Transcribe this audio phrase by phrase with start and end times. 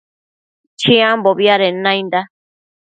[0.79, 2.19] Chiambobi adenda nainda